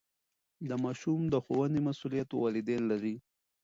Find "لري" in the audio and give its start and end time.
2.91-3.15